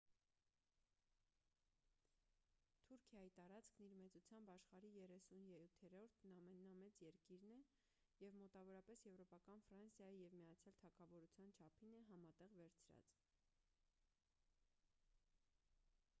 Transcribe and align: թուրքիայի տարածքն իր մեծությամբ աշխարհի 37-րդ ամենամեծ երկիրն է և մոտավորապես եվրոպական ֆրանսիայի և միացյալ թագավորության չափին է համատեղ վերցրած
թուրքիայի 2.85 3.29
տարածքն 3.39 3.83
իր 3.87 3.93
մեծությամբ 3.97 4.51
աշխարհի 4.53 4.89
37-րդ 4.95 6.15
ամենամեծ 6.29 6.97
երկիրն 7.07 7.53
է 7.55 7.59
և 8.25 8.37
մոտավորապես 8.39 9.05
եվրոպական 9.09 9.61
ֆրանսիայի 9.67 10.17
և 10.23 10.33
միացյալ 10.39 10.77
թագավորության 10.85 11.53
չափին 11.67 11.93
է 11.99 12.01
համատեղ 12.09 12.57
վերցրած 12.63 13.13